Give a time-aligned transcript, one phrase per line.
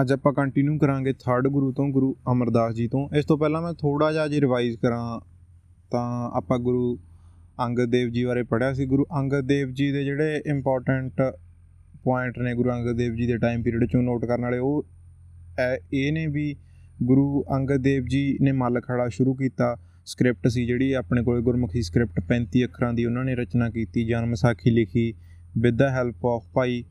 [0.00, 3.72] ਅੱਜ ਆਪਾਂ ਕੰਟੀਨਿਊ ਕਰਾਂਗੇ ਥਰਡ ਗੁਰੂ ਤੋਂ ਗੁਰੂ ਅਮਰਦਾਸ ਜੀ ਤੋਂ। ਇਸ ਤੋਂ ਪਹਿਲਾਂ ਮੈਂ
[3.72, 5.20] ਥੋੜਾ ਜਿਹਾ ਜੀ ਰਿਵਾਈਜ਼ ਕਰਾਂ,
[5.90, 6.98] ਤਾਂ ਆਪਾਂ ਗੁਰੂ
[7.64, 11.22] ਅੰਗਦ ਦੇਵ ਜੀ ਬਾਰੇ ਪੜ੍ਹਿਆ ਸੀ। ਗੁਰੂ ਅੰਗਦ ਦੇਵ ਜੀ ਦੇ ਜਿਹੜੇ ਇੰਪੋਰਟੈਂਟ
[12.04, 14.86] ਪੁਆਇੰਟ ਨੇ ਗੁਰੂ ਅੰਗਦ ਦੇਵ ਜੀ ਦੇ ਟਾਈਮ ਪੀਰੀਅਡ ਚੋਂ ਨੋਟ ਕਰਨ ਵਾਲੇ, ਉਹ
[15.58, 16.56] ਐ- ਇਹ ਨੇ ਵੀ
[17.02, 19.76] ਗੁਰੂ ਅੰਗਦ ਦੇਵ ਜੀ ਨੇ ਮੱਲ ਖੜਾ ਸ਼ੁਰੂ ਕੀਤਾ।
[20.06, 24.34] ਸਕ੍ਰਿਪਟ ਸੀ ਜਿਹੜੀ, ਆਪਣੇ ਕੋਲ ਗੁਰਮੁਖੀ ਸਕ੍ਰਿਪਟ 35 ਅੱਖਰਾਂ ਦੀ ਉਹਨਾਂ ਨੇ ਰਚਨਾ ਕੀਤੀ, ਜਨਮ
[24.34, 25.14] ਸਾਖੀ ਲਿਖੀ
[25.58, 26.84] with the help of Bhai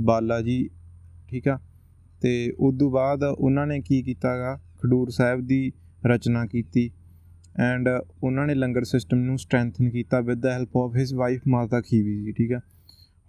[0.00, 0.70] Bala ji,
[1.28, 1.58] ਠੀਕ ਆ?
[2.20, 4.60] ਤੇ ਉਸ ਤੋਂ ਬਾਅਦ ਉਹਨਾਂ ਨੇ ਕੀ ਕੀਤਾਗਾ?
[4.82, 5.72] ਖਡੂਰ ਸਾਹਿਬ ਦੀ
[6.06, 6.90] ਰਚਨਾ ਕੀਤੀ
[7.60, 7.88] ਐਂਡ
[8.22, 12.24] ਉਹਨਾਂ ਨੇ ਲੰਗਰ ਸਿਸਟਮ ਨੂੰ ਸਟਰੈਂਥਨ ਕੀਤਾ with the help of his wife Mata Khivi
[12.24, 12.60] ji, ਠੀਕ ਆ?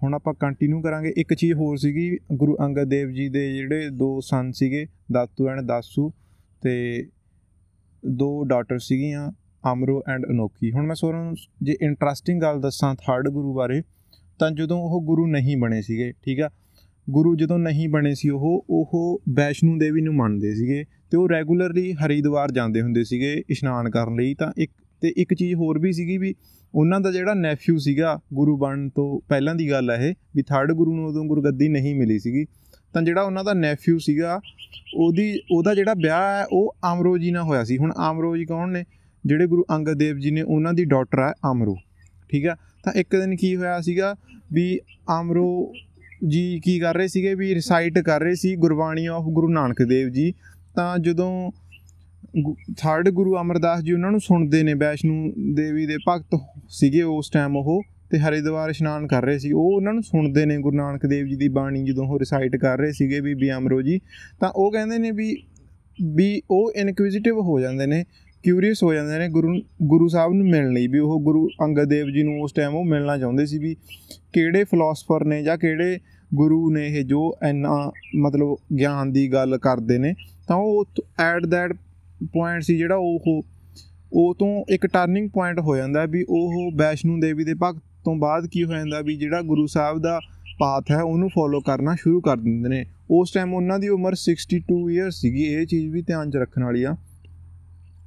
[0.03, 4.19] ਹੁਣ ਆਪਾਂ ਕੰਟੀਨਿਊ ਕਰਾਂਗੇ। ਇੱਕ ਚੀਜ਼ ਹੋਰ ਸੀਗੀ, ਗੁਰੂ ਅੰਗਦ ਦੇਵ ਜੀ ਦੇ ਜਿਹੜੇ ਦੋ
[4.21, 6.11] ਸਨ ਸੀਗੇ, ਦਾਤੂ ਐਂਡ ਦਾਸੂ
[6.61, 7.05] ਤੇ
[8.05, 9.31] ਦੋ ਡਾਟਰ ਸੀਗੀਆਂ,
[9.73, 13.81] ਅਮਰੋ ਐਂਡ ਅਨੋਖੀ। ਹੁਣ ਮੈਂ ਸੋਰਾਂ ਜੇ ਇੰਟਰਸਟਿੰਗ ਗੱਲ ਦੱਸਾਂ ਥਰਡ ਗੁਰੂ ਬਾਰੇ,
[14.39, 16.49] ਤਾਂ ਜਦੋਂ ਉਹ ਗੁਰੂ ਨਹੀਂ ਬਣੇ ਸੀਗੇ, ਠੀਕ ਆ?
[17.09, 21.93] ਗੁਰੂ ਜਦੋਂ ਨਹੀਂ ਬਣੇ ਸੀ ਉਹ ਉਹ ਵੈਸ਼ਨੂ ਦੇਵੀ ਨੂੰ ਮੰਨਦੇ ਸੀਗੇ ਤੇ ਉਹ ਰੈਗੂਲਰਲੀ
[21.93, 24.71] ਹਰੀਦਵਾਰ ਜਾਂਦੇ ਹੁੰਦੇ ਸੀਗੇ ਇਸ਼ਨਾਨ ਕਰਨ ਲਈ। ਤਾਂ ਇੱਕ,
[25.01, 26.35] ਤੇ ਇੱਕ ਚੀਜ਼ ਹੋਰ ਵੀ ਸੀਗੀ ਵੀ
[26.75, 30.71] ਉਹਨਾਂ ਦਾ ਜਿਹੜਾ ਨੈਫਿਊ ਸੀਗਾ ਗੁਰੂ ਬਣਨ ਤੋਂ ਪਹਿਲਾਂ ਦੀ ਗੱਲ ਹੈ ਇਹ, ਵੀ ਥਰਡ
[30.71, 32.45] ਗੁਰੂ ਨੂੰ ਉਦੋਂ ਗੁਰਗੱਦੀ ਨਹੀਂ ਮਿਲੀ ਸੀਗੀ।
[32.93, 34.39] ਤਾਂ ਜਿਹੜਾ ਉਹਨਾਂ ਦਾ ਨੈਫਿਊ ਸੀਗਾ,
[34.95, 38.71] ਉਹਦੀ, ਉਹਦਾ ਜਿਹੜਾ ਵਿਆਹ ਹੈ, ਉਹ ਆਮਰੋ ਜੀ ਨਾਲ ਹੋਇਆ ਸੀ। ਹੁਣ ਆਮਰੋ ਜੀ ਕੌਣ
[38.71, 38.83] ਨੇ?
[39.25, 41.75] ਜਿਹੜੇ ਗੁਰੂ ਅੰਗਦ ਦੇਵ ਜੀ ਨੇ, ਉਹਨਾਂ ਦੀ ਡਾਟਰ ਹੈ ਆਮਰੋ
[42.29, 42.55] ਠੀਕ ਆ?
[42.83, 44.15] ਤਾਂ ਇੱਕ ਦਿਨ ਕੀ ਹੋਇਆ ਸੀਗਾ
[44.53, 45.73] ਵੀ ਆਮਰੋ
[46.27, 50.09] ਜੀ ਕੀ ਕਰ ਰਹੇ ਸੀਗੇ ਵੀ ਰਿਸਾਈਟ ਕਰ ਰਹੇ ਸੀ ਗੁਰਬਾਣੀ ਆਫ ਗੁਰੂ ਨਾਨਕ ਦੇਵ
[50.09, 50.33] ਜੀ।
[50.75, 51.51] ਤਾਂ ਜਦੋਂ
[52.77, 57.57] ਥਰਡ ਗੁਰੂ ਅਮਰਦਾਸ ਜੀ ਉਹਨਾਂ ਨੂੰ ਸੁਣਦੇ ਨੇ, ਵੈਸ਼ਨੂ ਦੇਵੀ ਦੇ ਭਗਤ ਸੀਗੇ ਉਸ ਟਾਈਮ
[57.57, 61.25] ਉਹ ਤੇ ਹਰਿਦੁਆਰ ਇਸ਼ਨਾਨ ਕਰ ਰਹੇ ਸੀ। ਉਹ ਉਹਨਾਂ ਨੂੰ ਸੁਣਦੇ ਨੇ ਗੁਰੂ ਨਾਨਕ ਦੇਵ
[61.25, 63.99] ਜੀ ਦੀ ਬਾਣੀ ਜਦੋਂ ਉਹ ਰਿਸਾਈਟ ਕਰ ਰਹੇ ਸੀਗੇ ਵੀ ਬੀ ਅਮਰੋ ਜੀ।
[64.39, 65.43] ਤਾਂ ਉਹ ਕਹਿੰਦੇ ਨੇ ਵੀ
[66.15, 68.05] ਵੀ ਉਹ ਇਨਕੁਇਜ਼ਿਟਿਵ ਹੋ ਜਾਂਦੇ ਨੇ।
[68.43, 72.07] ਕਿਊਰੀਅਸ ਹੋ ਜਾਂਦੇ ਨੇ ਗੁਰੂ ਗੁਰੂ ਸਾਹਿਬ ਨੂੰ ਮਿਲਣ ਲਈ ਵੀ ਉਹ ਗੁਰੂ ਅੰਗਦ ਦੇਵ
[72.07, 73.75] ਜੀ ਨੂੰ ਉਸ ਟਾਈਮ ਉਹ ਮਿਲਣਾ ਚਾਹੁੰਦੇ ਸੀ ਵੀ
[74.33, 75.99] ਕਿਹੜੇ ਫਿਲਾਸਫਰ ਨੇ ਜਾਂ ਕਿਹੜੇ
[76.33, 80.13] ਗੁਰੂ ਨੇ ਇਹ ਜੋ ਇੰਨਾ ਮਤਲਬ ਗਿਆਨ ਦੀ ਗੱਲ ਕਰਦੇ ਨੇ,
[80.47, 80.85] ਤਾਂ ਉਹ
[81.19, 81.73] ਐਟ ਦੈਟ
[82.25, 83.45] ਪੁਆਇੰਟ ਸੀ ਜਿਹੜਾ ਉਹ
[84.13, 88.47] ਉਹ ਤੋਂ ਇੱਕ ਟਰਨਿੰਗ ਪੁਆਇੰਟ ਹੋ ਜਾਂਦਾ ਵੀ ਉਹ ਵੈਸ਼ਨੂ ਦੇਵੀ ਦੇ ਭਗਤ ਤੋਂ ਬਾਅਦ
[88.47, 90.19] ਕੀ ਹੋ ਜਾਂਦਾ ਵੀ ਜਿਹੜਾ ਗੁਰੂ ਸਾਹਿਬ ਦਾ
[90.59, 94.79] ਪਾਥ ਹੈ ਉਹਨੂੰ ਫੋਲੋ ਕਰਨਾ ਸ਼ੁਰੂ ਕਰ ਦਿੰਦੇ ਨੇ। ਉਸ ਟਾਈਮ ਉਹਨਾਂ ਦੀ ਉਮਰ 62
[94.91, 96.95] ਇਅਰਸ ਸੀਗੀ, ਇਹ ਚੀਜ਼ ਵੀ ਧਿਆਨ 'ਚ ਰੱਖਣ ਵਾਲੀ ਆ।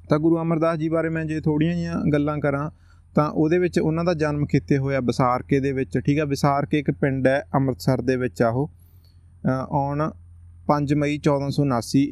[0.09, 2.71] ਤਾਂ ਗੁਰੂ ਅਮਰਦਾਸ ਜੀ ਬਾਰੇ ਮੈਂ ਜੇ ਥੋੜੀਆਂ ਜਿਹੀਆਂ ਗੱਲਾਂ ਕਰਾਂ,
[3.15, 5.01] ਤਾਂ ਉਹਦੇ ਵਿੱਚ ਉਹਨਾਂ ਦਾ ਜਨਮ ਕਿੱਥੇ ਹੋਇਆ?
[5.01, 6.25] ਵਿਸਾਰਕੇ ਦੇ ਵਿੱਚ, ਠੀਕ ਆ?
[6.25, 8.71] ਵਿਸਾਰਕੇ ਇੱਕ ਪਿੰਡ ਹੈ ਅੰਮ੍ਰਿਤਸਰ ਦੇ ਵਿੱਚ ਆ ਉਹ।
[9.71, 10.11] On
[10.69, 12.05] 5 May 1479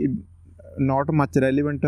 [0.81, 1.87] not much relevant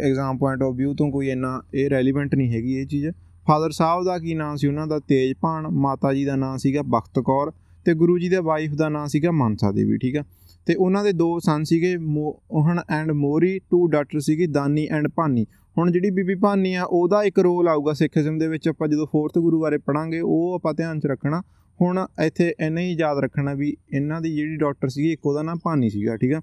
[0.00, 3.06] exam point of View ਤੋਂ ਕੋਈ ਇੰਨਾ ਇਹ ਰੈਲੇਵੈਂਟ ਨਹੀਂ ਹੈਗੀ ਇਹ ਚੀਜ਼।
[3.46, 4.66] ਫਾਦਰ ਸਾਹਿਬ ਦਾ ਕੀ ਨਾਮ ਸੀ?
[4.68, 7.52] ਉਹਨਾਂ ਦਾ ਤੇਜਪਾਨ ਮਾਤਾ ਜੀ ਦਾ ਨਾਮ ਸੀਗਾ ਬਖਤ ਕੌਰ।
[7.84, 10.24] ਤੇ ਗੁਰੂ ਜੀ ਦੇ ਵਾਈਫ ਦਾ ਨਾਮ ਸੀਗਾ ਮਨਸਾ ਦੇਵੀ, ਠੀਕ ਆ?
[10.66, 15.46] ਤੇ ਉਹਨਾਂ ਦੇ ਦੋ ਸਨ ਸੀਗੇ Mohan and Mohri two daughter ਸੀਗੀ, ਦਾਨੀ ਐਂਡ ਭਾਨੀ।
[15.76, 19.38] ਹੁਣ ਜਿਹੜੀ ਬੀਬੀ ਭਾਨੀ ਆ, ਉਹਦਾ ਇੱਕ ਰੋਲ ਆਊਗਾ ਸਿੱਖੀਜ਼ਮ ਦੇ ਵਿੱਚ, ਆਪਾਂ ਜਦੋਂ ਫੋਰਥ
[19.38, 21.42] ਗੁਰੂ ਬਾਰੇ ਪੜਾਂਗੇ ਉਹ ਆਪਾਂ ਧਿਆਨ 'ਚ ਰੱਖਣਾ।
[21.80, 25.58] ਹੁਣ ਇੱਥੇ ਇੰਨਾ ਹੀ ਯਾਦ ਰੱਖਣਾ ਵੀ ਇਹਨਾਂ ਦੀ ਜਿਹੜੀ ਡਾਕਟਰ ਸੀਗੀ, ਇੱਕ ਉਹਦਾ ਨਾਮ
[25.64, 26.40] ਭਾਨੀ ਸੀਗਾ, ਠੀਕ ਆ?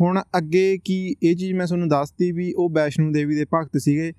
[0.00, 4.12] ਹੁਣ ਅੱਗੇ ਕੀ, ਇਹ ਚੀਜ਼ ਮੈਂ ਤੁਹਾਨੂੰ ਦੱਸਤੀ ਵੀ ਉਹ ਵੈਸ਼ਨੂ ਦੇਵੀ ਦੇ ਭਗਤ ਸੀਗੇ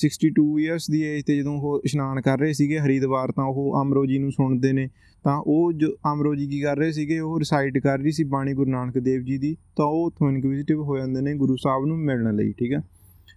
[0.00, 4.04] 62 ਇਅਰਸ ਦੀ ਏਜ ਤੇ ਜਦੋਂ ਉਹ ਇਸ਼ਨਾਨ ਕਰ ਰਹੇ ਸੀਗੇ, ਹਰੀਦਵਾਰ ਤਾਂ ਉਹ ਅਮਰੋ
[4.06, 4.88] ਜੀ ਨੂੰ ਸੁਣਦੇ ਨੇ।
[5.24, 8.54] ਤਾਂ ਉਹ ਜੋ ਅਮਰੋ ਜੀ ਕੀ ਕਰ ਰਹੇ ਸੀਗੇ, ਉਹ ਰਿਸਾਈਟ ਕਰ ਰਹੀ ਸੀ ਬਾਣੀ
[8.54, 11.98] ਗੁਰੂ ਨਾਨਕ ਦੇਵ ਜੀ ਦੀ, ਤਾਂ ਉਹ ਉੱਥੋਂ ਇਨਕੁਇਜ਼ਿਟਿਵ ਹੋ ਜਾਂਦੇ ਨੇ ਗੁਰੂ ਸਾਹਿਬ ਨੂੰ
[11.98, 12.82] ਮਿਲਣ ਲਈ, ਠੀਕ ਹੈ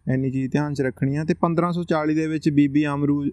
[0.09, 3.23] ਐਨੀ ਚੀਜ਼ ਧਿਆਨ 'ਚ ਰੱਖਣੀ ਆ। ਤੇ 1540 ਦੇ ਵਿੱਚ ਬੀਬੀ ਅਮਰੂ,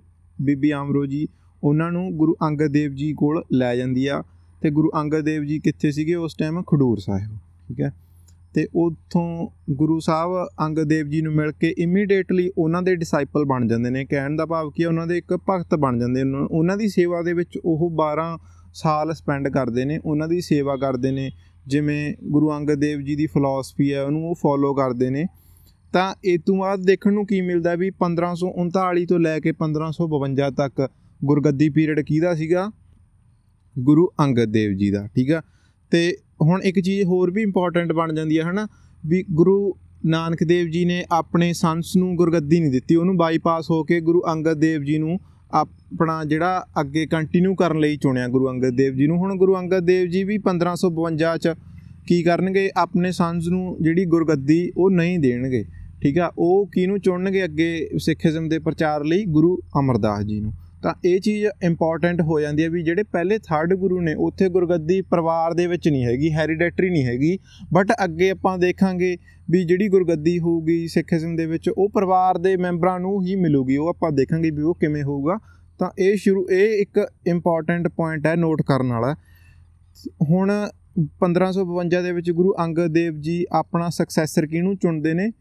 [0.43, 1.27] ਬੀਬੀ ਅਮਰੋ ਜੀ
[1.63, 4.23] ਉਹਨਾਂ ਨੂੰ ਗੁਰੂ ਅੰਗਦ ਦੇਵ ਜੀ ਕੋਲ ਲੈ ਜਾਂਦੀ ਆ।
[4.63, 6.15] ਤੇ ਗੁਰੂ ਅੰਗਦ ਦੇਵ ਜੀ ਕਿੱਥੇ ਸੀਗੇ?
[6.15, 7.37] ਉਸ ਟਾਈਮ ਖਡੂਰ ਸਾਹਿਬ,
[7.69, 7.93] ਠੀਕ ਹੈ
[8.55, 13.67] ਤੇ ਉਥੋਂ ਗੁਰੂ ਸਾਹਿਬ ਅੰਗਦ ਦੇਵ ਜੀ ਨੂੰ ਮਿਲ ਕੇ ਇਮੀਡੀਏਟਲੀ ਉਹਨਾਂ ਦੇ ਡਿਸਾਈਪਲ ਬਣ
[13.69, 16.89] ਜਾਂਦੇ ਨੇ। ਕਹਿਣ ਦਾ ਭਾਵ ਕੀ ਉਹਨਾਂ ਦੇ ਇੱਕ ਭਗਤ ਬਣ ਜਾਂਦੇ ਨੇ। ਉਹਨਾਂ ਦੀ
[16.89, 18.39] ਸੇਵਾ ਦੇ ਵਿੱਚ ਉਹ 12
[18.75, 21.31] ਸਾਲ ਸਪੈਂਡ ਕਰਦੇ ਨੇ, ਉਹਨਾਂ ਦੀ ਸੇਵਾ ਕਰਦੇ ਨੇ।
[21.67, 25.27] ਜਿਵੇਂ ਗੁਰੂ ਅੰਗਦ ਦੇਵ ਜੀ ਦੀ ਫਿਲਾਸਫੀ ਹੈ ਉਹਨੂੰ ਉਹ ਫੋਲੋ ਕਰਦੇ ਨੇ।
[25.93, 30.89] ਤਾਂ ਇਹ ਤੋਂ ਬਾਅਦ ਦੇਖਣ ਨੂੰ ਕੀ ਮਿਲਦਾ ਵੀ 1539 ਤੋਂ ਲੈ ਕੇ 1552 ਤੱਕ
[31.25, 32.71] ਗੁਰਗੱਦੀ ਪੀਰੀਅਡ ਕਿਹਦਾ ਸੀਗਾ?
[33.79, 35.43] ਗੁਰੂ ਅੰਗਦ ਦੇਵ ਜੀ ਦਾ, ਠੀਕ ਆ?
[35.93, 38.69] ਤੇ ਹੁਣ ਇੱਕ ਚੀਜ਼ ਹੋਰ ਵੀ ਇੰਪੋਰਟੈਂਟ ਬਣ ਜਾਂਦੀ ਹੈ, ਹਨਾ?
[39.07, 39.75] ਵੀ ਗੁਰੂ
[40.07, 44.23] ਨਾਨਕ ਦੇਵ ਜੀ ਨੇ ਆਪਣੇ ਸੰਸ ਨੂੰ ਗੁਰਗੱਦੀ ਨਹੀਂ ਦਿੱਤੀ, ਉਹਨੂੰ ਬਾਈਪਾਸ ਹੋ ਕੇ ਗੁਰੂ
[44.33, 45.19] ਅੰਗਦ ਦੇਵ ਜੀ ਨੂੰ
[45.53, 49.79] ਆਪਣਾ ਜਿਹੜਾ ਅੱਗੇ ਕੰਟੀਨਿਊ ਕਰਨ ਲਈ ਚੁਣਿਆ ਗੁਰੂ ਅੰਗਦ ਦੇਵ ਜੀ ਨੂੰ। ਹੁਣ ਗੁਰੂ ਅੰਗਦ
[49.79, 51.55] ਦੇਵ ਜੀ ਵੀ 1552 ਚ
[52.07, 52.71] ਕੀ ਕਰਨਗੇ?
[52.77, 55.65] ਆਪਣੇ ਸੰਸ ਨੂੰ ਜਿਹੜੀ ਗੁਰਗੱਦੀ ਉਹ ਨਹੀਂ ਦੇਣਗੇ,
[56.03, 56.33] ਠੀਕ ਆ?
[56.39, 59.25] ਉਹ ਕਿਹਨੂੰ ਚੁਣਨਗੇ ਅੱਗੇ ਸਿੱਖੀਜ਼ਮ ਦੇ ਪ੍ਰਚਾਰ ਲਈ?
[59.25, 63.75] ਗੁਰੂ ਅਮਰਦਾਸ ਜੀ ਨੂੰ। ਤਾਂ ਇਹ ਚੀਜ਼ ਇੰਪੋਰਟੈਂਟ ਹੋ ਜਾਂਦੀ ਹੈ ਵੀ ਜਿਹੜੇ ਪਹਿਲੇ ਥਰਡ
[63.75, 67.39] ਗੁਰੂ ਨੇ, ਉੱਥੇ ਗੁਰਗੱਦੀ ਪਰਿਵਾਰ ਦੇ ਵਿੱਚ ਨਹੀਂ ਹੈਗੀ ਹੈਰੀਡੈਟਰੀ ਨਹੀਂ ਹੈਗੀ
[67.73, 69.17] ਬਟ ਅੱਗੇ ਆਪਾਂ ਦੇਖਾਂਗੇ
[69.51, 73.89] ਵੀ ਜਿਹੜੀ ਗੁਰਗੱਦੀ ਹੋਊਗੀ ਸਿੱਖੀਜ਼ਮ ਦੇ ਵਿੱਚ, ਉਹ ਪਰਿਵਾਰ ਦੇ ਮੈਂਬਰਾਂ ਨੂੰ ਹੀ ਮਿਲੂਗੀ, ਉਹ
[73.89, 75.39] ਆਪਾਂ ਦੇਖਾਂਗੇ ਵੀ ਉਹ ਕਿਵੇਂ ਹੋਊਗਾ।
[75.79, 79.17] ਤਾਂ ਇਹ ਸ਼ੁਰੂ, ਇਹ ਇੱਕ ਇੰਪੋਰਟੈਂਟ ਪੁਆਇੰਟ ਹੈ ਨੋਟ ਕਰਨ ਵਾਲਾ।
[80.23, 80.69] ਹੁਣ
[81.21, 85.33] 1552 ਦੇ ਵਿੱਚ ਗੁਰੂ ਅੰਗਦ ਦੇਵ ਜੀ ਆਪਣਾ ਸਕਸੈਸਰ ਕਿਹਨੂੰ ਚੁਣਦੇ ਨੇ?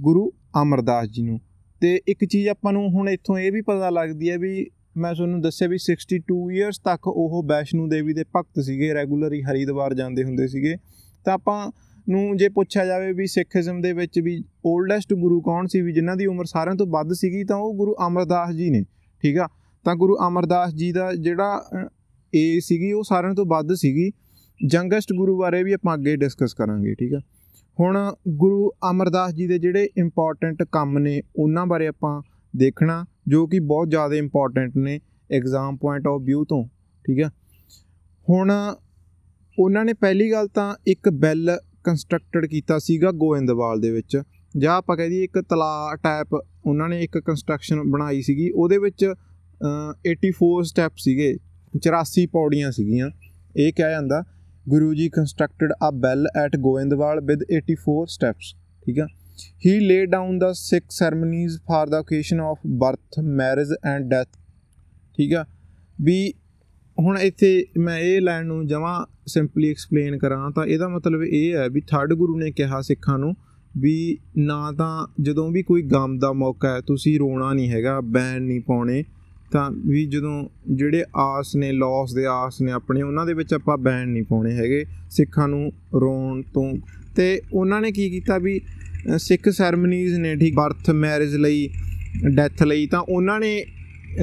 [0.00, 0.32] ਗੁਰੂ
[0.62, 1.40] ਅਮਰਦਾਸ ਜੀ ਨੂੰ।
[1.80, 5.40] ਤੇ ਇੱਕ ਚੀਜ਼ ਆਪਾਂ ਨੂੰ ਹੁਣ ਇੱਥੋਂ ਇਹ ਵੀ ਪਤਾ ਲੱਗਦੀ ਹੈ ਵੀ ਮੈਂ ਤੁਹਾਨੂੰ
[5.40, 10.48] ਦੱਸਿਆ ਵੀ 62 ਇਅਰਸ ਤੱਕ ਉਹ ਵੈਸ਼ਨੂ ਦੇਵੀ ਦੇ ਭਗਤ ਸੀਗੇ ਰੈਗੂਲਰੀ ਹਰੀਦਵਾਰ ਜਾਂਦੇ ਹੁੰਦੇ
[10.48, 10.76] ਸੀਗੇ।
[11.24, 11.70] ਤਾਂ ਆਪਾਂ
[12.08, 16.16] ਨੂੰ ਜੇ ਪੁੱਛਿਆ ਜਾਵੇ ਵੀ ਸਿੱਖੀਜ਼ਮ ਦੇ ਵਿੱਚ ਵੀ 올ਡੈਸਟ ਗੁਰੂ ਕੌਣ ਸੀ, ਵੀ ਜਿਨ੍ਹਾਂ
[16.16, 18.84] ਦੀ ਉਮਰ ਸਾਰਿਆਂ ਤੋਂ ਵੱਧ ਸੀਗੀ, ਤਾਂ ਉਹ ਗੁਰੂ ਅਮਰਦਾਸ ਜੀ ਨੇ,
[19.22, 19.48] ਠੀਕ ਆ?
[19.84, 21.64] ਤਾਂ ਗੁਰੂ ਅਮਰਦਾਸ ਜੀ ਦਾ ਜਿਹੜਾ
[22.34, 24.10] ਏ ਸੀਗੀ, ਉਹ ਸਾਰਿਆਂ ਤੋਂ ਵੱਧ ਸੀਗੀ।
[24.74, 27.20] ਯੰਗੈਸਟ ਗੁਰੂ ਬਾਰੇ ਵੀ ਆਪਾਂ ਅੱਗੇ ਡਿਸਕਸ ਕਰਾਂਗੇ, ਠੀਕ ਆ?
[27.80, 32.22] ਹੁਣ ਗੁਰੂ ਅਮਰਦਾਸ ਜੀ ਦੇ ਜਿਹੜੇ ਇੰਪੋਰਟੈਂਟ ਕੰਮ ਨੇ, ਉਹਨਾਂ ਬਾਰੇ ਆਪਾਂ
[32.56, 34.98] ਦੇਖਣਾ। ਜੋ ਕਿ ਬਹੁਤ ਜ਼ਿਆਦਾ ਇੰਪੋਰਟੈਂਟ ਨੇ
[35.30, 36.64] ਐਗਜ਼ਾਮ ਪੁਆਇੰਟ ਆਫ View ਤੋਂ,
[37.04, 37.30] ਠੀਕ ਆ
[38.26, 38.52] ਹੁਣ
[39.58, 44.20] ਉਹਨਾਂ ਨੇ ਪਹਿਲੀ ਗੱਲ ਤਾਂ ਇੱਕ ਬੈਲ ਕੰਸਟਰਕਟਡ ਕੀਤਾ ਸੀਗਾ ਗੋਇੰਦਵਾਲ ਦੇ ਵਿੱਚ,
[44.54, 49.04] ਜਾਂ ਆਪਾਂ ਕਹਿ ਦਈਏ ਇੱਕ ਤਲਾ ਟਾਈਪ ਉਹਨਾਂ ਨੇ ਇੱਕ ਕੰਸਟਰਕਸ਼ਨ ਬਣਾਈ ਸੀਗੀ, ਉਹਦੇ ਵਿੱਚ
[50.08, 51.34] 84 ਸਟੈਪ ਸੀਗੇ
[51.74, 53.10] 84 ਪੌੜੀਆਂ ਸੀਗੀਆਂ।
[53.56, 54.22] ਇਹ ਕਿਹਾ ਜਾਂਦਾ,
[54.66, 59.06] Guru ji constructed a baoli at Goindwal with 84 steps ਠੀਕ ਆ
[59.66, 64.28] he lay down the Sikh ceremonies for the occasion of birth marriage and death
[65.16, 65.44] ਠੀਕ ਆ?
[66.02, 66.34] ਵੀ
[66.98, 71.68] ਹੁਣ ਇੱਥੇ ਮੈਂ ਇਹ ਲਾਈਨ ਨੂੰ ਜਮਾਂ ਸਿੰਪਲੀ ਐਕਸਪਲੇਨ ਕਰਾਂ ਤਾਂ ਇਹਦਾ ਮਤਲਬ ਇਹ ਹੈ
[71.68, 73.34] ਵੀ ਥਰਡ ਗੁਰੂ ਨੇ ਕਿਹਾ ਸਿੱਖਾਂ ਨੂੰ
[73.76, 78.42] ਵੀ ਨਾ ਤਾਂ ਜਦੋਂ ਵੀ ਕੋਈ ਗਮ ਦਾ ਮੌਕਾ ਹੈ, ਤੁਸੀਂ ਰੋਣਾ ਨਹੀਂ ਹੈਗਾ ਬੈਨ
[78.42, 79.04] ਨਹੀਂ ਪਾਉਣੇ।
[79.52, 83.78] ਤਾਂ ਵੀ ਜਦੋਂ ਜਿਹੜੇ ਆਸ ਨੇ ਲਾਸ ਦੇ ਆਸ ਨੇ ਆਪਣੇ ਉਹਨਾਂ ਦੇ ਵਿੱਚ ਆਪਾਂ
[83.78, 86.74] ਬੈਨ ਨਹੀਂ ਪਾਉਣੇ ਹੈਗੇ। ਸਿੱਖਾਂ ਨੂੰ ਰੋਣ ਤੋਂ।
[87.16, 91.68] ਤੇ ਉਹਨਾਂ ਨੇ ਕੀ ਕੀਤਾ ਵੀ ਅ, ਸਿੱਖ ਸੈਰਮਨੀਜ਼ ਨੇ ਠੀਕ ਬਰਥ ਮੈਰਿਜ ਲਈ
[92.34, 93.64] ਡੈਥ ਲਈ ਤਾਂ ਉਹਨਾਂ ਨੇ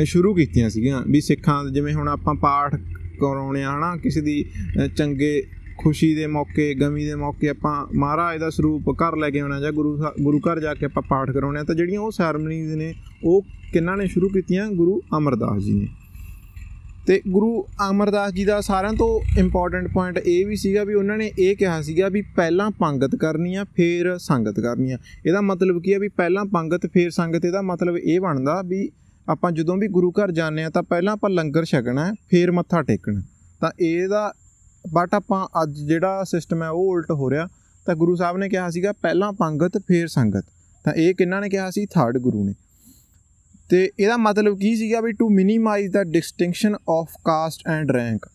[0.01, 2.75] ਅ, ਸ਼ੁਰੂ ਕੀਤੀਆਂ ਸੀਗੀਆਂ ਵੀ ਸਿੱਖਾਂ ਦੇ ਜਿਵੇਂ ਹੁਣ ਆਪਾਂ ਪਾਠ
[3.19, 4.45] ਕਰਾਉਣੇ ਆ ਹਨਾ ਕਿਸੇ ਦੀ
[4.83, 5.43] ਅ, ਚੰਗੇ
[5.77, 9.71] ਖੁਸ਼ੀ ਦੇ ਮੌਕੇ ਗਮੀ ਦੇ ਮੌਕੇ ਆਪਾਂ ਮਹਾਰਾਜ ਦਾ ਸਰੂਪ ਘਰ ਲੈ ਕੇ ਆਉਣਾ ਜਾਂ
[9.71, 12.93] ਗੁਰੂ ਸਾ- ਗੁਰੂ ਘਰ ਜਾ ਕੇ ਆਪਾਂ ਪਾਠ ਕਰਾਉਣੇ ਆ ਤਾਂ ਜਿਹੜੀਆਂ ਉਹ ਸੈਰਮਨੀਜ਼ ਨੇ
[13.23, 13.41] ਉਹ
[13.73, 14.71] ਕਿੰਨਾਂ ਨੇ ਸ਼ੁਰੂ ਕੀਤੀਆਂ?
[14.71, 15.87] ਗੁਰੂ ਅਮਰਦਾਸ ਜੀ ਨੇ।
[17.07, 21.31] ਤੇ ਗੁਰੂ ਅਮਰਦਾਸ ਜੀ ਦਾ ਸਾਰਿਆਂ ਤੋਂ ਇੰਪੋਰਟੈਂਟ ਪੁਆਇੰਟ ਇਹ ਵੀ ਸੀਗਾ ਵੀ ਉਹਨਾਂ ਨੇ
[21.39, 25.93] ਇਹ ਕਿਹਾ ਸੀਗਾ ਵੀ ਪਹਿਲਾਂ ਪੰਗਤ ਕਰਨੀ ਆ ਫੇਰ ਸੰਗਤ ਕਰਨੀ ਆ। ਇਹਦਾ ਮਤਲਬ ਕੀ
[25.93, 28.89] ਆ ਵੀ ਪਹਿਲਾਂ ਪੰਗਤ ਫੇਰ ਸੰਗਤ ਇਹਦਾ ਮਤਲਬ ਇਹ ਬਣਦਾ ਵੀ
[29.29, 32.81] ਆਪਾਂ ਜਦੋਂ ਵੀ ਗੁਰੂ ਘਰ ਜਾਂਦੇ ਆ ਤਾਂ ਪਹਿਲਾਂ ਆਪਾਂ ਲੰਗਰ ਛਕਣਾ ਹੈ, ਫੇਰ ਮੱਥਾ
[32.81, 33.21] ਟੇਕਣਾ।
[33.61, 34.33] ਤਾਂ ਇਹਦਾ
[34.93, 37.47] ਬਟ ਆਪਾਂ ਅੱਜ ਜਿਹੜਾ ਸਿਸਟਮ ਹੈ ਉਹ ਉਲਟ ਹੋ ਰਿਹਾ।
[37.85, 40.45] ਤਾਂ ਗੁਰੂ ਸਾਹਿਬ ਨੇ ਕਿਹਾ ਸੀਗਾ, ਪਹਿਲਾਂ ਪੰਗਤ, ਫੇਰ ਸੰਗਤ।
[40.83, 41.85] ਤਾਂ ਇਹ ਕਿਹਨਾਂ ਨੇ ਕਿਹਾ ਸੀ?
[41.85, 42.53] ਥਰਡ ਗੁਰੂ ਨੇ।
[43.69, 48.25] ਤੇ ਇਹਦਾ ਮਤਲਬ ਕੀ ਸੀਗਾ ਵੀ to minimise the distinction of caste and rank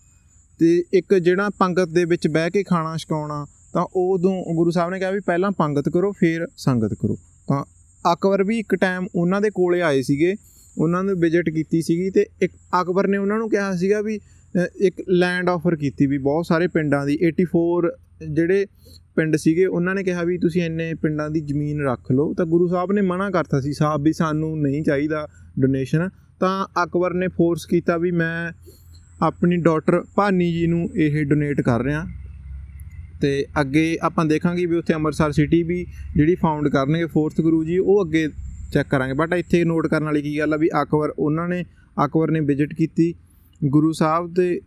[0.58, 4.98] ਤੇ ਇੱਕ ਜਿਹੜਾ ਪੰਗਤ ਦੇ ਵਿੱਚ ਬਹਿ ਕੇ ਖਾਣਾ ਛਕਾਉਣਾ, ਤਾਂ ਉਦੋਂ ਗੁਰੂ ਸਾਹਿਬ ਨੇ
[4.98, 7.18] ਕਿਹਾ ਵੀ ਪਹਿਲਾਂ ਪੰਗਤ ਕਰੋ, ਫਿਰ ਸੰਗਤ ਕਰੋ।
[7.48, 7.64] ਤਾਂ
[8.12, 10.34] ਅਕਬਰ ਵੀ ਇੱਕ ਟਾਈਮ ਉਹਨਾਂ ਦੇ ਕੋਲੇ ਆਏ ਸੀਗੇ।
[10.80, 14.66] ਉਹਨਾਂ ਨੂੰ ਵਿਜ਼ਿਟ ਕੀਤੀ ਸੀਗੀ ਤੇ ਇੱਕ ਅਕਬਰ ਨੇ ਉਹਨਾਂ ਨੂੰ ਕਿਹਾ ਸੀਗਾ ਵੀ ਅ,
[14.80, 17.90] ਇੱਕ ਲੈਂਡ ਆਫਰ ਕੀਤੀ ਵੀ ਬਹੁਤ ਸਾਰੇ ਪਿੰਡਾਂ ਦੀ 84
[18.30, 18.66] ਜਿਹੜੇ
[19.16, 22.68] ਪਿੰਡ ਸੀਗੇ ਉਹਨਾਂ ਨੇ ਕਿਹਾ ਵੀ ਤੁਸੀਂ ਇੰਨੇ ਪਿੰਡਾਂ ਦੀ ਜ਼ਮੀਨ ਰੱਖ ਲਓ। ਤਾਂ ਗੁਰੂ
[22.68, 25.28] ਸਾਹਿਬ ਨੇ ਮਨਾ ਕਰਤਾ ਸੀ ਸਾਹਿਬ ਵੀ ਸਾਨੂੰ ਨਹੀਂ ਚਾਹੀਦਾ
[25.60, 26.08] ਡੋਨੇਸ਼ਨ
[26.40, 28.52] ਤਾਂ ਅਕਬਰ ਨੇ ਫੋਰਸ ਕੀਤਾ ਵੀ ਮੈਂ
[29.22, 32.06] ਆਪਣੀ ਡਾਟਰ ਭਾਨੀ ਜੀ ਨੂੰ ਇਹ ਡੋਨੇਟ ਕਰ ਰਿਹਾ।
[33.20, 35.86] ਤੇ ਅੱਗੇ ਆਪਾਂ ਦੇਖਾਂਗੇ ਵੀ ਉੱਥੇ ਅੰਮ੍ਰਿਤਸਰ ਸਿਟੀ ਵੀ
[36.16, 38.28] ਜਿਹੜੀ ਫਾਊਂਡ ਕਰਨਗੇ ਫੋਰਥ ਗੁਰੂ ਜੀ ਉਹ ਅੱਗੇ
[38.72, 41.64] ਚੈੱਕ ਕਰਾਂਗੇ। ਬਟ ਇੱਥੇ ਨੋਟ ਕਰਨ ਵਾਲੀ ਕੀ ਗੱਲ ਆ ਵੀ ਅਕਬਰ, ਉਹਨਾਂ ਨੇ
[42.04, 43.14] ਅਕਬਰ ਨੇ ਵਿਜ਼ਿਟ ਕੀਤੀ
[43.64, 44.60] ਗੁਰੂ ਸਾਹਿਬ ਦੇ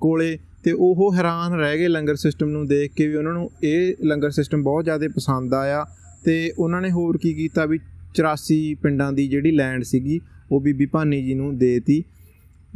[0.00, 3.94] ਕੋਲੇ ਤੇ ਉਹ ਹੈਰਾਨ ਰਹਿ ਗਏ ਲੰਗਰ ਸਿਸਟਮ ਨੂੰ ਦੇਖ ਕੇ ਵੀ ਉਹਨਾਂ ਨੂੰ ਇਹ
[4.04, 5.84] ਲੰਗਰ ਸਿਸਟਮ ਬਹੁਤ ਜ਼ਿਆਦਾ ਪਸੰਦ ਆਇਆ
[6.24, 7.78] ਤੇ ਉਹਨਾਂ ਨੇ ਹੋਰ ਕੀ ਕੀਤਾ ਵੀ
[8.14, 10.20] 84 ਪਿੰਡਾਂ ਦੀ ਜਿਹੜੀ ਲੈਂਡ ਸੀਗੀ,
[10.52, 12.02] ਉਹ ਬੀਬੀ ਭਾਨੀ ਜੀ ਨੂੰ ਦੇਤੀ।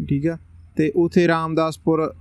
[0.08, 0.36] ਠੀਕ ਆ?
[0.76, 2.14] ਤੇ ਉਥੇ ਰਾਮਦਾਸਪੁਰ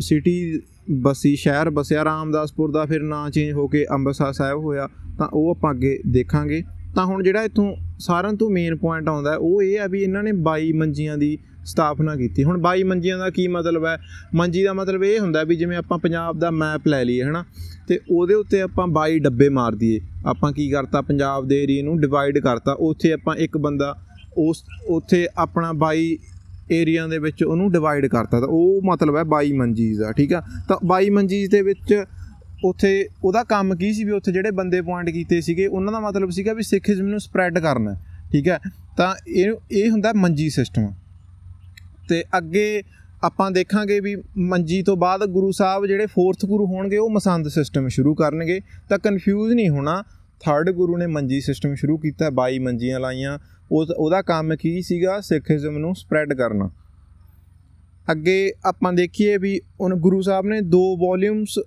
[0.00, 0.60] ਸਿਟੀ
[0.90, 4.88] ਬਸੀ, ਸ਼ਹਿਰ ਬਸਿਆ। ਰਾਮਦਾਸਪੁਰ ਦਾ ਫਿਰ ਨਾਂ ਚੇਂਜ ਹੋ ਕੇ ਅੰਮ੍ਰਿਤਸਰ ਸਾਹਿਬ ਹੋਇਆ
[5.18, 6.62] ਤਾਂ ਉਹ ਆਪਾਂ ਅੱਗੇ ਦੇਖਾਂਗੇ।
[6.98, 10.22] ਤਾਂ ਹੁਣ ਜਿਹੜਾ ਇੱਥੋਂ ਸਾਰਿਆਂ ਤੋਂ ਮੇਨ ਪੁਆਇੰਟ ਆਉਂਦਾ ਹੈ, ਉਹ ਇਹ ਹੈ ਵੀ ਇਹਨਾਂ
[10.22, 13.98] ਨੇ 22 ਮੰਜੀਆਂ ਦੀ ਸਥਾਪਨਾ ਕੀਤੀ। ਹੁਣ 22 ਮੰਜੀਆਂ ਦਾ ਕੀ ਮਤਲਬ ਹੈ?
[14.34, 17.44] ਮੰਜੀ ਦਾ ਮਤਲਬ ਇਹ ਹੁੰਦਾ ਵੀ ਜਿਵੇਂ ਆਪਾਂ ਪੰਜਾਬ ਦਾ ਮੈਪ ਲੈ ਲਈਏ ਹਨਾ?
[17.88, 21.00] ਤੇ ਉਹਦੇ ਉੱਤੇ ਆਪਾਂ 22 ਡੱਬੇ ਮਾਰ ਦਈਏ। ਆਪਾਂ ਕੀ ਕਰਤਾ?
[21.00, 23.96] ਪੰਜਾਬ ਦੇ ਏਰੀਆ ਨੂੰ ਡਿਵਾਈਡ ਕਰਤਾ। ਉੱਥੇ ਆਪਾਂ ਇੱਕ ਬੰਦਾ
[24.38, 26.16] ਉਸ ਉੱਥੇ ਆਪਣਾ 22
[26.72, 30.42] ਏਰੀਆ ਦੇ ਵਿੱਚ ਉਹਨੂੰ ਡਿਵਾਈਡ ਕਰਤਾ। ਤਾਂ ਉਹ ਮਤਲਬ ਹੈ 22 ਮੰਜੀਜ਼ ਦਾ ਠੀਕ ਆ?
[30.68, 32.04] ਤਾਂ 22 ਮੰਜੀਜ਼ ਦੇ ਵਿੱਚ
[32.64, 36.30] ਉੱਥੇ ਉਹਦਾ ਕੰਮ ਕੀ ਸੀ ਵੀ ਉੱਥੇ ਜਿਹੜੇ ਬੰਦੇ ਪੁਆਇੰਟ ਕੀਤੇ ਸੀਗੇ ਉਹਨਾਂ ਦਾ ਮਤਲਬ
[36.30, 38.00] ਸੀਗਾ ਵੀ ਸਿੱਖੀਜ਼ਮ ਨੂੰ ਸਪਰੈਡ ਕਰਨਾ ਹੈ,
[38.32, 38.58] ਠੀਕ ਹੈ?
[38.96, 40.92] ਤਾਂ ਇਹ ਇਹ ਹੁੰਦਾ ਮੰਜੀ ਸਿਸਟਮ
[42.08, 42.82] ਤੇ ਅੱਗੇ
[43.24, 47.88] ਆਪਾਂ ਦੇਖਾਂਗੇ ਵੀ ਮੰਜੀ ਤੋਂ ਬਾਅਦ ਗੁਰੂ ਸਾਹਿਬ ਜਿਹੜੇ ਫੋਰਥ ਗੁਰੂ ਹੋਣਗੇ ਉਹ ਮਸੰਦ ਸਿਸਟਮ
[47.88, 50.02] ਸ਼ੁਰੂ ਕਰਨਗੇ। ਤਾਂ ਕਨਫਿਊਜ਼ ਨਹੀਂ ਹੋਣਾ
[50.40, 53.38] ਥਰਡ ਗੁਰੂ ਨੇ ਮੰਜੀ ਸਿਸਟਮ ਸ਼ੁਰੂ ਕੀਤਾ 22 ਮੰਜੀਆਂ ਲਾਈਆਂ।
[53.72, 55.20] ਉਹ ਉਹਦਾ ਕੰਮ ਕੀ ਸੀਗਾ?
[55.20, 56.70] ਸਿੱਖੀਜ਼ਮ ਨੂੰ ਸਪਰੈਡ ਕਰਨਾ।
[58.12, 61.58] ਅੱਗੇ ਆਪਾਂ ਦੇਖੀਏ ਵੀ ਉਹ ਗੁਰੂ ਸਾਹਿਬ ਨੇ ਦੋ ਵੋਲਿਊਮਸ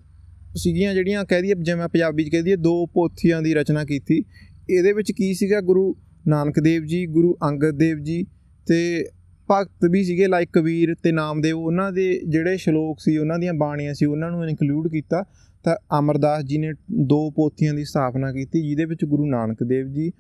[0.55, 4.23] ਸੀਗੀਆਂ ਜਿਹੜੀਆਂ ਕਹਿ ਦਈਏ, ਜਿਵੇਂ ਪੰਜਾਬੀ ਚ ਕਹਿ ਦਈਏ, ਦੋ ਪੋਥੀਆਂ ਦੀ ਰਚਨਾ ਕੀਤੀ।
[4.69, 5.61] ਇਹਦੇ ਵਿੱਚ ਕੀ ਸੀਗਾ?
[5.61, 5.95] ਗੁਰੂ
[6.27, 8.23] ਨਾਨਕ ਦੇਵ ਜੀ, ਗੁਰੂ ਅੰਗਦ ਦੇਵ ਜੀ
[8.67, 9.05] ਤੇ
[9.51, 13.93] ਭਗਤ ਵੀ ਸੀਗੇ ਲਾਈਕ ਕਬੀਰ ਤੇ ਨਾਮਦੇਵ। ਉਹਨਾਂ ਦੇ ਜਿਹੜੇ ਸ਼ਲੋਕ ਸੀ, ਉਹਨਾਂ ਦੀਆਂ ਬਾਣੀਆਂ
[13.93, 15.23] ਸੀ, ਉਹਨਾਂ ਨੂੰ ਇਨਕਲੂਡ ਕੀਤਾ।
[15.63, 16.71] ਤਾਂ ਅਮਰਦਾਸ ਜੀ ਨੇ
[17.07, 20.11] ਦੋ ਪੋਥੀਆਂ ਦੀ ਸਥਾਪਨਾ ਕੀਤੀ, ਜਿਹਦੇ ਵਿੱਚ ਗੁਰੂ ਨਾਨਕ ਦੇਵ ਜੀ,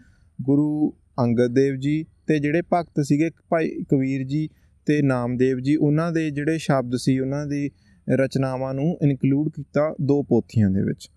[0.41, 4.49] ਗੁਰੂ ਅੰਗਦ ਦੇਵ ਜੀ ਤੇ ਜਿਹੜੇ ਭਗਤ ਸੀਗੇ ਭਾਈ ਕਬੀਰ ਜੀ
[4.85, 7.69] ਤੇ ਨਾਮਦੇਵ ਜੀ। ਉਹਨਾਂ ਦੇ ਜਿਹੜੇ ਸ਼ਬਦ ਸੀ, ਉਹਨਾਂ ਦੀ
[8.11, 11.09] ਰਚਨਾਵਾਂ ਨੂੰ ਇਨਕਲੂਡ ਕੀਤਾ ਦੋ ਪੋਥੀਆਂ ਦੇ ਵਿੱਚ।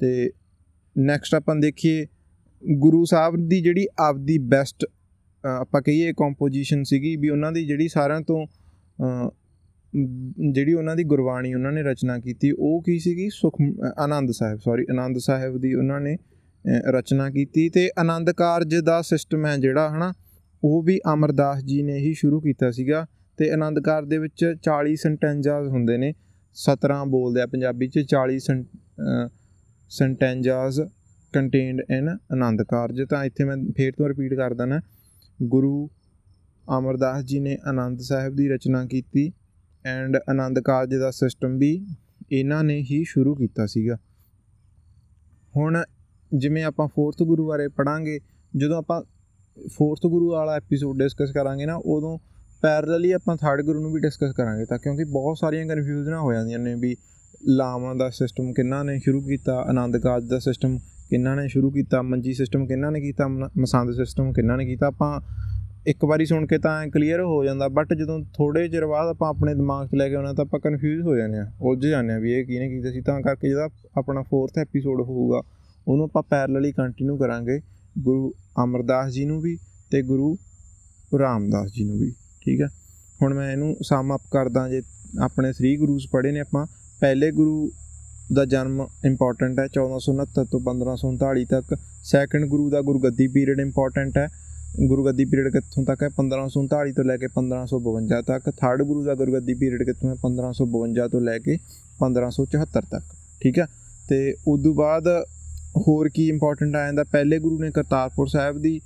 [0.00, 0.30] ਤੇ
[0.98, 2.06] ਨੈਕਸਟ ਆਪਾਂ ਦੇਖੀਏ
[2.62, 4.84] ਗੁਰੂ ਸਾਹਿਬ ਦੀ ਜਿਹੜੀ ਆਪਦੀ ਬੈਸਟ
[5.44, 8.46] ਆਪਾਂ ਕਹੀਏ ਕੰਪੋਜੀਸ਼ਨ ਸੀਗੀ ਵੀ ਉਹਨਾਂ ਦੀ ਜਿਹੜੀ ਸਾਰਿਆਂ ਤੋਂ
[9.00, 9.30] ਮ,
[10.52, 13.28] ਜਿਹੜੀ ਉਹਨਾਂ ਦੀ ਗੁਰਬਾਣੀ ਉਹਨਾਂ ਨੇ ਰਚਨਾ ਕੀਤੀ ਉਹ ਕੀ ਸੀਗੀ?
[13.32, 13.56] ਸੁਖ
[13.98, 19.02] ਆਨੰਦ ਸਾਹਿਬ ਸੌਰੀ ਆਨੰਦ ਸਾਹਿਬ ਦੀ ਉਹਨਾਂ ਨੇ ਅ, ਰਚਨਾ ਕੀਤੀ ਤੇ ਆਨੰਦ ਕਾਰਜ ਦਾ
[19.02, 20.12] ਸਿਸਟਮ ਹੈ ਜਿਹੜਾ ਹਨਾ?
[20.64, 23.06] ਉਹ ਵੀ ਅਮਰਦਾਸ ਜੀ ਨੇ ਹੀ ਸ਼ੁਰੂ ਕੀਤਾ ਸੀਗਾ।
[23.36, 26.14] ਤੇ ਆਨੰਦ ਕਾਰਜ ਦੇ ਵਿੱਚ 40 ਸੈਂਟੈਂਜਾਸ ਹੁੰਦੇ ਨੇ।
[26.56, 28.38] 17 ਬੋਲਦੇ ਆ ਪੰਜਾਬੀ ਚ 40
[29.88, 30.80] ਸੈਂਟੈਂਜਾਸ
[31.32, 34.80] ਕੰਟੇਨਡ ਇਨ ਆਨੰਦ ਕਾਰਜ ਤਾਂ ਇੱਥੇ ਮੈਂ ਫੇਰ ਤੋਂ ਰਿਪੀਟ ਕਰ ਦਣਾ
[35.42, 35.90] ਗੁਰੂ
[36.78, 39.32] ਅਮਰਦਾਸ ਜੀ ਨੇ ਆਨੰਦ ਸਾਹਿਬ ਦੀ ਰਚਨਾ ਕੀਤੀ
[39.84, 41.86] and Anand Karaj the system ਵੀ
[42.32, 43.98] ਇਹਨਾਂ ਨੇ ਹੀ ਸ਼ੁਰੂ ਕੀਤਾ ਸੀਗਾ।
[45.56, 45.82] ਹੁਣ
[46.34, 48.20] ਜਿਵੇਂ ਆਪਾਂ 4th ਗੁਰੂ ਬਾਰੇ ਪੜਾਂਗੇ
[48.56, 49.02] ਜਦੋਂ ਆਪਾਂ
[49.60, 52.18] 4th ਗੁਰੂ ਵਾਲਾ ਐਪੀਸੋਡ ਡਿਸਕਸ ਕਰਾਂਗੇ ਨਾ, ਉਦੋਂ
[52.64, 56.58] ਪੈਰਲਲੀ ਆਪਾਂ 3rd ਗੁਰੂ ਨੂੰ ਵੀ ਡਿਸਕਸ ਕਰਾਂਗੇ ਤਾਂ ਕਿਉਂਕਿ ਬਹੁਤ ਸਾਰੀਆਂ ਕਨਫਿਊਜ਼ਨਾਂ ਹੋ ਜਾਂਦੀਆਂ
[56.58, 56.96] ਨੇ ਵੀ
[57.48, 62.02] ਲਾਵਾਂ ਦਾ ਸਿਸਟਮ ਕਿੰਨਾਂ ਨੇ ਸ਼ੁਰੂ ਕੀਤਾ, ਆਨੰਦ ਕਾਰਜ ਦਾ ਸਿਸਟਮ ਕਿੰਨਾਂ ਨੇ ਸ਼ੁਰੂ ਕੀਤਾ,
[62.02, 65.20] ਮੰਜੀ ਸਿਸਟਮ ਕਿੰਨਾਂ ਨੇ ਕੀਤਾ, ਮ- ਮਸੰਦ ਸਿਸਟਮ ਕਿੰਨਾਂ ਨੇ ਕੀਤਾ, ਆਪਾਂ
[65.86, 69.54] ਇੱਕ ਵਾਰੀ ਸੁਣ ਕੇ ਤਾਂ ਕਲੀਅਰ ਹੋ ਜਾਂਦਾ ਬਟ ਜਦੋਂ ਥੋੜੇ ਚਿਰ ਬਾਅਦ ਆਪਾਂ ਆਪਣੇ
[69.54, 72.32] ਦਿਮਾਗ 'ਚ ਲੈ ਕੇ ਆਉਣਾ ਤਾਂ ਆਪਾਂ ਕਨਫਿਊਜ਼ ਹੋ ਜਾਂਦੇ ਆ ਉਲਝ ਜਾਂਦੇ ਆ ਵੀ
[72.32, 73.68] ਇਹ ਕਿਹਨੇ ਕੀਤਾ ਸੀ ਤਾਂ ਕਰਕੇ ਜਿਹੜਾ
[73.98, 75.42] ਆਪਣਾ 4th ਐਪੀਸੋਡ ਹੋਊਗਾ
[75.88, 77.60] ਉਹਨੂੰ ਆਪਾਂ ਪੈਰਲਲੀ ਕੰਟੀਨਿਊ ਕਰਾਂਗੇ,
[77.98, 79.58] ਗੁਰੂ ਅਮਰਦਾਸ ਜੀ ਨੂੰ ਵੀ
[79.90, 80.36] ਤੇ ਗੁਰੂ
[81.18, 82.12] ਰਾਮਦਾਸ ਜੀ ਨੂੰ ਵੀ।
[82.44, 82.68] ਠੀਕ ਹੈ।
[83.22, 84.82] ਹੁਣ ਮੈਂ ਇਹਨੂੰ ਸਮ ਅਪ ਕਰਦਾ ਜੇ
[85.22, 86.66] ਆਪਣੇ 3 ਗੁਰੂਸ ਪੜ੍ਹੇ ਨੇ ਆਪਾਂ।
[87.00, 87.72] ਪਹਿਲੇ ਗੁਰੂ
[88.32, 94.28] ਦਾ ਜਨਮ ਇੰਪੋਰਟੈਂਟ ਹੈ 1469 ਤੋਂ 1539 ਤੱਕ। ਸੈਕੰਡ ਗੁਰੂ ਦਾ ਗੁਰਗੱਦੀ ਪੀਰੀਅਡ ਇੰਪੋਰਟੈਂਟ ਹੈ।
[94.86, 96.08] ਗੁਰਗੱਦੀ ਪੀਰੀਅਡ ਕਿੱਥੋਂ ਤੱਕ ਹੈ?
[96.08, 100.14] 1539 ਤੋਂ ਲੈ ਕੇ 1552 ਤੱਕ। ਥਰਡ ਗੁਰੂ ਦਾ ਗੁਰਗੱਦੀ ਪੀਰੀਅਡ ਕਿੱਥੋਂ ਹੈ?
[100.14, 101.58] 1552 ਤੋਂ ਲੈ ਕੇ
[102.00, 103.66] 1574 ਤੱਕ। ਠੀਕ ਹੈ।
[104.08, 105.08] ਤੇ ਉਦੋਂ ਬਾਅਦ
[105.76, 107.04] ਹੋਰ ਕੀ ਇੰਪੋਰਟੈਂਟ ਆ ਜਾਂਦਾ?
[107.04, 108.80] ਪਹਿਲੇ ਗੁਰੂ ਨੇ ਕਰਤਾਰਪੁਰ ਸਾਹਿਬ ਦੀ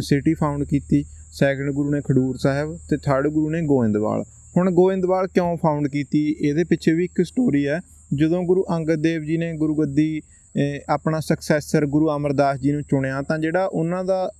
[0.00, 1.04] ਸਿਟੀ ਫਾਊਂਡ ਕੀਤੀ।
[1.38, 4.22] ਸੈਕੰਡ ਗੁਰੂ ਨੇ ਖਡੂਰ ਸਾਹਿਬ ਤੇ ਥਰਡ ਗੁਰੂ ਨੇ ਗੋਇੰਦਵਾਲ।
[4.56, 6.36] ਹੁਣ ਗੋਇੰਦਵਾਲ ਕਿਉਂ ਫਾਊਂਡ ਕੀਤੀ?
[6.40, 7.80] ਇਹਦੇ ਪਿੱਛੇ ਵੀ ਇੱਕ ਸਟੋਰੀ ਹੈ।
[8.14, 12.82] ਜਦੋਂ ਗੁਰੂ ਅੰਗਦ ਦੇਵ ਜੀ ਨੇ ਗੁਰੂ ਗੱਦੀ ਅਹ, ਆਪਣਾ ਸਕਸੈਸਰ ਗੁਰੂ ਅਮਰਦਾਸ ਜੀ ਨੂੰ
[12.82, 14.30] ਚੁਣਿਆ ਤਾਂ ਜਿਹੜਾ ਉਹਨਾਂ ਦਾ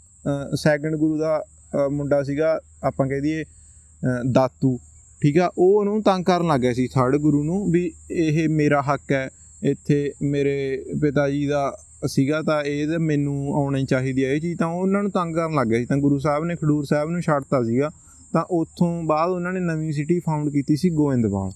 [0.55, 4.79] ਸੈਕੰਡ ਗੁਰੂ ਦਾ ਅਹ, ਮੁੰਡਾ ਸੀਗਾ ਆਪਾਂ ਕਹਿ ਦਈਏ ਅਹ, ਦਾਤੂ
[5.23, 5.51] ਠੀਕ ਆ?
[5.59, 9.29] ਉਹ ਉਹਨੂੰ ਤੰਗ ਕਰਨ ਲੱਗ ਗਿਆ ਸੀ ਥਰਡ ਗੁਰੂ ਨੂੰ ਵੀ ਇਹ ਮੇਰਾ ਹੱਕ ਹੈ।
[9.63, 14.59] ਇੱਥੇ ਮੇਰੇ ਪਿਤਾ ਜੀ ਦਾ ਸੀਗਾ ਤਾਂ ਇਹ ਤਾਂ ਮੈਨੂੰ ਆਉਣੀ ਚਾਹੀਦੀ ਹੈ ਇਹ ਚੀਜ਼,
[14.59, 17.11] ਤਾਂ ਉਹ ਉਹਨਾਂ ਨੂੰ ਤੰਗ ਕਰਨ ਲੱਗ ਗਿਆ ਸੀ। ਤਾਂ ਗੁਰੂ ਸਾਹਿਬ ਨੇ, ਖਡੂਰ ਸਾਹਿਬ
[17.11, 17.91] ਨੂੰ ਛੱਡਤਾ ਸੀਗਾ।
[18.33, 21.51] ਤਾਂ ਉੱਥੋਂ ਬਾਅਦ ਉਹਨਾਂ ਨੇ ਨਵੀਂ ਸਿਟੀ ਫਾਊਂਡ ਕੀਤੀ ਸੀ ਗੋਇੰਦਵਾਲ।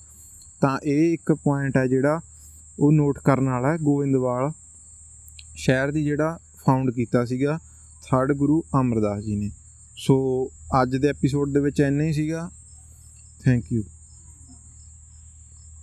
[0.61, 2.21] ਤਾਂ ਇਹ ਇੱਕ ਪੁਆਇੰਟ ਹੈ ਜਿਹੜਾ
[2.79, 4.51] ਉਹ ਨੋਟ ਕਰਨ ਵਾਲਾ ਹੈ, ਗੋਇੰਦਵਾਲ
[5.55, 7.59] ਸ਼ਹਿਰ ਦੀ ਜਿਹੜਾ ਫਾਊਂਡ ਕੀਤਾ ਸੀਗਾ
[8.11, 9.51] ਥਰਡ ਗੁਰੂ ਅਮਰਦਾਸ ਜੀ ਨੇ।
[9.97, 10.49] ਸੋ
[10.83, 12.51] ਅੱਜ ਦੇ ਐਪੀਸੋਡ ਦੇ ਵਿੱਚ ਇੰਨਾ ਹੀ ਸੀਗਾ।
[13.45, 13.83] Thank you